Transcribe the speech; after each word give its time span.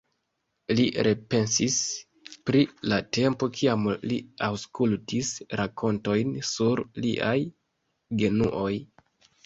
Li 0.77 0.85
repensis 1.07 1.75
pri 2.51 2.63
la 2.93 2.99
tempo, 3.19 3.51
kiam 3.59 3.87
li 4.09 4.19
aŭskultis 4.49 5.33
rakontojn 5.63 6.37
sur 6.53 6.87
liaj 7.05 7.39
genuoj. 8.25 8.71